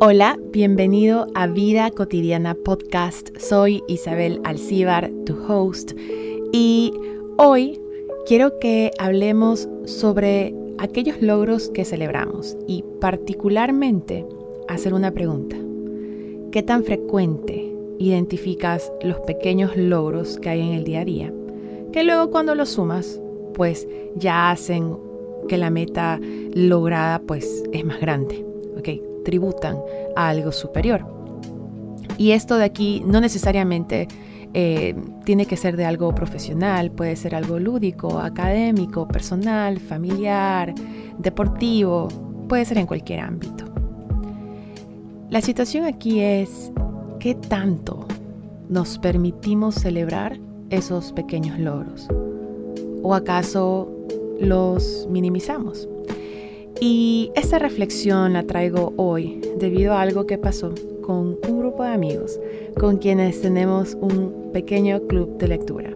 [0.00, 3.36] Hola, bienvenido a Vida Cotidiana Podcast.
[3.36, 5.90] Soy Isabel Alcíbar, tu host,
[6.52, 6.92] y
[7.36, 7.80] hoy
[8.24, 14.24] quiero que hablemos sobre aquellos logros que celebramos y particularmente
[14.68, 15.56] hacer una pregunta.
[16.52, 21.34] ¿Qué tan frecuente identificas los pequeños logros que hay en el día a día?
[21.92, 23.20] Que luego cuando los sumas,
[23.52, 24.96] pues ya hacen
[25.48, 26.20] que la meta
[26.54, 28.44] lograda pues es más grande.
[28.78, 29.17] ¿ok?
[29.28, 29.76] Tributan
[30.16, 31.04] a algo superior.
[32.16, 34.08] Y esto de aquí no necesariamente
[34.54, 34.94] eh,
[35.26, 40.74] tiene que ser de algo profesional, puede ser algo lúdico, académico, personal, familiar,
[41.18, 42.08] deportivo,
[42.48, 43.66] puede ser en cualquier ámbito.
[45.28, 46.72] La situación aquí es
[47.20, 48.06] qué tanto
[48.70, 50.38] nos permitimos celebrar
[50.70, 52.08] esos pequeños logros
[53.02, 53.92] o acaso
[54.40, 55.86] los minimizamos.
[56.80, 61.90] Y esta reflexión la traigo hoy debido a algo que pasó con un grupo de
[61.90, 62.38] amigos
[62.78, 65.90] con quienes tenemos un pequeño club de lectura.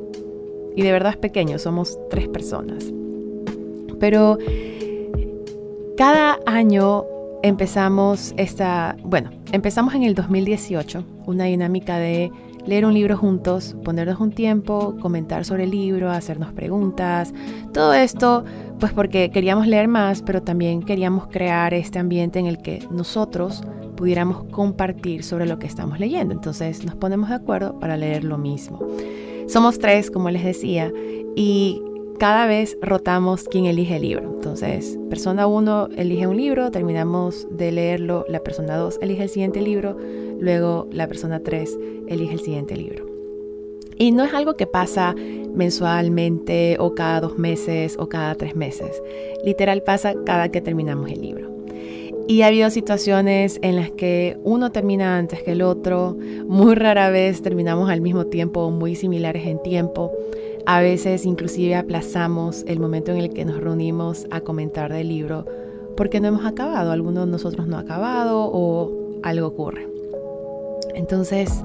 [0.74, 2.92] Y de verdad es pequeño, somos tres personas.
[4.00, 4.38] Pero
[5.96, 7.04] cada año
[7.42, 12.32] empezamos esta, bueno, empezamos en el 2018 una dinámica de
[12.66, 17.32] leer un libro juntos, ponernos un tiempo, comentar sobre el libro, hacernos preguntas,
[17.72, 18.44] todo esto
[18.78, 23.62] pues porque queríamos leer más, pero también queríamos crear este ambiente en el que nosotros
[23.96, 26.34] pudiéramos compartir sobre lo que estamos leyendo.
[26.34, 28.80] Entonces nos ponemos de acuerdo para leer lo mismo.
[29.46, 30.92] Somos tres, como les decía,
[31.36, 31.80] y
[32.18, 34.32] cada vez rotamos quién elige el libro.
[34.34, 39.60] Entonces, persona 1 elige un libro, terminamos de leerlo, la persona 2 elige el siguiente
[39.60, 39.96] libro,
[40.38, 43.06] luego la persona 3 elige el siguiente libro.
[43.98, 45.14] Y no es algo que pasa
[45.54, 49.02] mensualmente o cada dos meses o cada tres meses.
[49.44, 51.52] Literal pasa cada que terminamos el libro.
[52.28, 57.10] Y ha habido situaciones en las que uno termina antes que el otro, muy rara
[57.10, 60.12] vez terminamos al mismo tiempo, muy similares en tiempo.
[60.66, 65.44] A veces inclusive aplazamos el momento en el que nos reunimos a comentar del libro
[65.96, 69.86] porque no hemos acabado, algunos de nosotros no ha acabado o algo ocurre.
[70.94, 71.64] Entonces,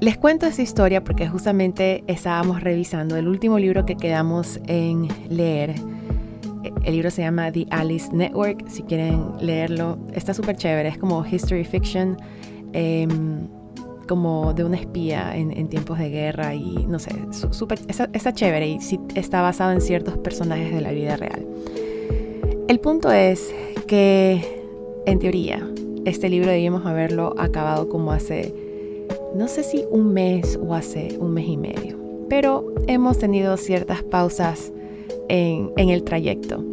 [0.00, 5.74] les cuento esta historia porque justamente estábamos revisando el último libro que quedamos en leer.
[6.84, 9.98] El libro se llama The Alice Network, si quieren leerlo.
[10.12, 12.16] Está súper chévere, es como history fiction.
[12.72, 13.48] Em,
[14.08, 18.78] como de una espía en, tiempos de guerra y no sé, super, está, chévere y
[19.14, 21.46] está basado en ciertos personajes de la vida real.
[22.66, 23.54] El punto es
[23.86, 24.64] que,
[25.06, 25.66] en teoría,
[26.04, 28.54] este libro debíamos haberlo acabado como hace,
[29.34, 31.98] no sé si un mes o hace un mes y medio,
[32.28, 34.72] pero hemos tenido ciertas pausas
[35.28, 36.64] en, en el trayecto.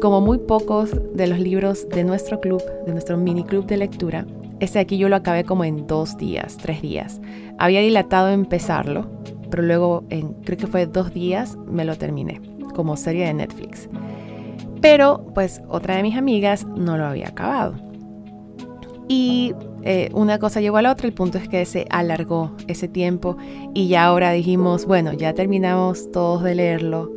[0.00, 4.26] Como muy pocos de los libros de nuestro club, de nuestro mini club de lectura,
[4.60, 7.20] ese aquí yo lo acabé como en dos días, tres días.
[7.58, 9.10] Había dilatado empezarlo,
[9.50, 12.40] pero luego en creo que fue dos días me lo terminé,
[12.74, 13.88] como serie de Netflix.
[14.80, 17.74] Pero pues otra de mis amigas no lo había acabado.
[19.08, 22.88] Y eh, una cosa llegó a la otra, el punto es que se alargó ese
[22.88, 23.36] tiempo
[23.74, 27.12] y ya ahora dijimos, bueno, ya terminamos todos de leerlo,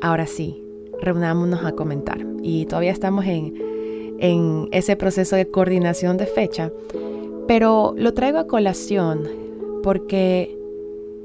[0.00, 0.62] ahora sí,
[1.00, 2.18] reunámonos a comentar.
[2.42, 3.54] Y todavía estamos en,
[4.18, 6.72] en ese proceso de coordinación de fecha,
[7.48, 9.28] pero lo traigo a colación
[9.82, 10.56] porque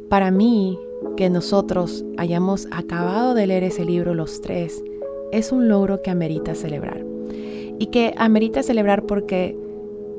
[0.10, 0.80] para mí
[1.16, 4.84] que nosotros hayamos acabado de leer ese libro los tres
[5.32, 7.06] es un logro que amerita celebrar.
[7.80, 9.56] Y que amerita celebrar porque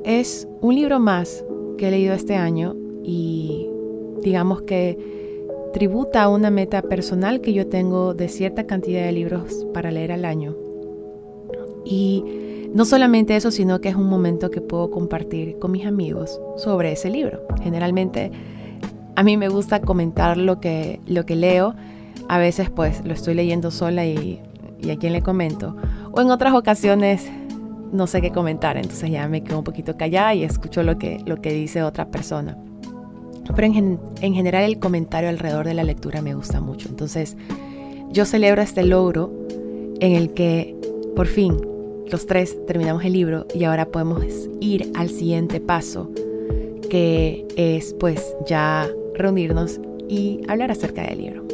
[0.05, 1.45] es un libro más
[1.77, 3.69] que he leído este año y
[4.23, 4.99] digamos que
[5.73, 10.13] tributa a una meta personal que yo tengo de cierta cantidad de libros para leer
[10.13, 10.57] al año.
[11.85, 12.25] Y
[12.75, 16.93] no solamente eso, sino que es un momento que puedo compartir con mis amigos sobre
[16.93, 17.43] ese libro.
[17.63, 18.31] Generalmente
[19.17, 21.75] a mí me gusta comentar lo que, lo que leo.
[22.29, 24.41] A veces pues lo estoy leyendo sola y,
[24.81, 25.77] y a quien le comento.
[26.13, 27.29] O en otras ocasiones
[27.91, 31.23] no sé qué comentar, entonces ya me quedo un poquito callada y escucho lo que,
[31.25, 32.57] lo que dice otra persona.
[33.57, 36.89] Pero en, en general el comentario alrededor de la lectura me gusta mucho.
[36.91, 37.37] Entonces
[38.11, 39.33] yo celebro este logro
[40.01, 40.77] en el que
[41.17, 41.57] por fin
[42.11, 44.25] los tres terminamos el libro y ahora podemos
[44.61, 46.11] ir al siguiente paso,
[46.89, 51.45] que es pues ya reunirnos y hablar acerca del libro.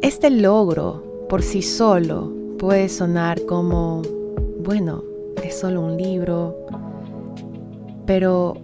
[0.00, 4.02] Este logro por sí solo puede sonar como,
[4.60, 5.02] bueno,
[5.42, 6.56] es solo un libro,
[8.06, 8.54] pero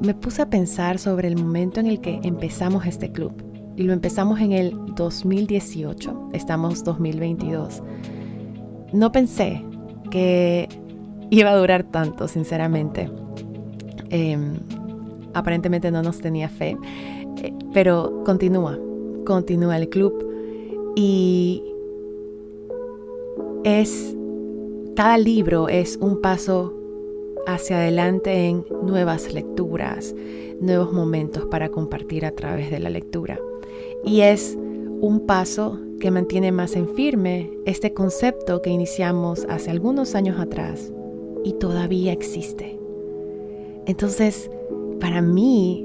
[0.00, 3.32] me puse a pensar sobre el momento en el que empezamos este club.
[3.76, 7.82] Y lo empezamos en el 2018, estamos 2022
[8.92, 9.62] no pensé
[10.10, 10.68] que
[11.30, 13.10] iba a durar tanto, sinceramente.
[14.10, 14.58] Em,
[15.34, 16.76] aparentemente no nos tenía fe,
[17.42, 18.78] eh, pero continúa,
[19.24, 20.12] continúa el club
[20.94, 21.62] y
[23.64, 24.14] es,
[24.94, 26.74] cada libro es un paso
[27.46, 30.14] hacia adelante en nuevas lecturas,
[30.60, 33.38] nuevos momentos para compartir a través de la lectura.
[34.04, 34.58] Y es
[35.02, 40.92] un paso que mantiene más en firme este concepto que iniciamos hace algunos años atrás
[41.42, 42.78] y todavía existe.
[43.86, 44.48] Entonces,
[45.00, 45.84] para mí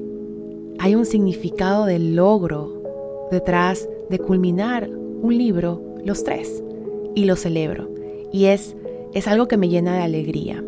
[0.78, 6.64] hay un significado de logro detrás de culminar un libro, los tres,
[7.16, 7.90] y lo celebro.
[8.32, 8.76] Y es,
[9.16, 10.64] es algo que me llena de alegría.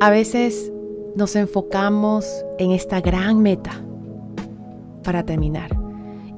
[0.00, 0.72] A veces
[1.14, 2.26] nos enfocamos
[2.58, 3.84] en esta gran meta
[5.02, 5.75] para terminar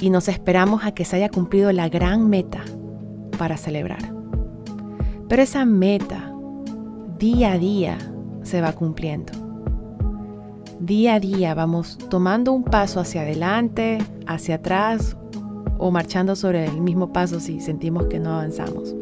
[0.01, 2.63] y nos esperamos a que se haya cumplido la gran meta
[3.39, 4.13] para celebrar.
[5.29, 6.33] Pero esa meta
[7.19, 7.99] día a día
[8.43, 9.49] se va cumpliendo
[10.81, 15.17] día a día vamos tomando un paso hacia adelante, hacia atrás
[15.79, 18.95] o marchando sobre el mismo paso si sentimos que no avanzamos.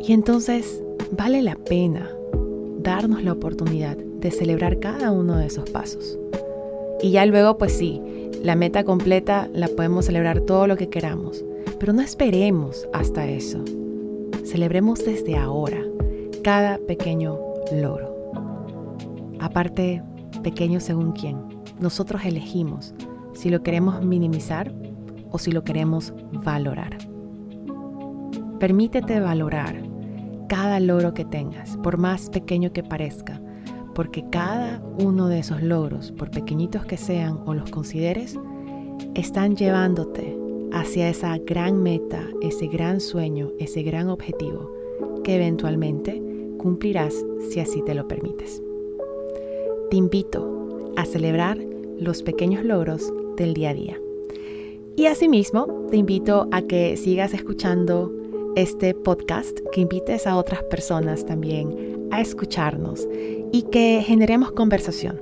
[0.00, 2.08] Y entonces vale la pena
[2.80, 6.18] darnos la oportunidad de celebrar cada uno de esos pasos.
[7.02, 8.02] Y ya luego, pues sí,
[8.42, 11.44] la meta completa la podemos celebrar todo lo que queramos,
[11.78, 13.64] pero no esperemos hasta eso.
[14.44, 15.82] Celebremos desde ahora
[16.42, 17.38] cada pequeño
[17.72, 18.32] logro.
[19.40, 20.02] Aparte,
[20.42, 21.36] pequeño según quién.
[21.80, 22.94] Nosotros elegimos
[23.34, 24.72] si lo queremos minimizar
[25.30, 26.98] o si lo queremos valorar.
[28.58, 29.82] Permítete valorar
[30.48, 33.40] cada logro que tengas, por más pequeño que parezca,
[33.98, 38.38] porque cada uno de esos logros, por pequeñitos que sean o los consideres,
[39.16, 40.38] están llevándote
[40.72, 44.70] hacia esa gran meta, ese gran sueño, ese gran objetivo
[45.24, 46.22] que eventualmente
[46.58, 47.12] cumplirás
[47.50, 48.62] si así te lo permites
[49.90, 51.58] te invito a celebrar
[51.98, 54.00] los pequeños logros del día a día.
[54.96, 58.12] Y asimismo, te invito a que sigas escuchando
[58.56, 63.06] este podcast, que invites a otras personas también a escucharnos
[63.52, 65.20] y que generemos conversación.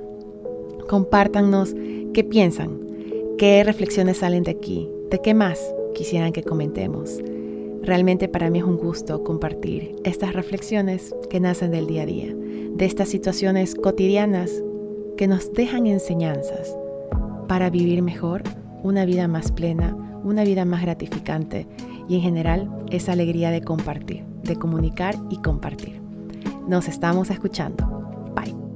[0.87, 1.75] Compártanos
[2.13, 2.79] qué piensan,
[3.37, 5.59] qué reflexiones salen de aquí, de qué más
[5.93, 7.19] quisieran que comentemos.
[7.83, 12.35] Realmente para mí es un gusto compartir estas reflexiones que nacen del día a día
[12.77, 14.63] de estas situaciones cotidianas
[15.17, 16.77] que nos dejan enseñanzas
[17.47, 18.43] para vivir mejor,
[18.83, 21.67] una vida más plena, una vida más gratificante
[22.07, 26.06] y en general esa alegría de compartir, de comunicar y compartir.
[26.67, 27.87] Nos estamos escuchando.
[28.35, 28.66] Bye.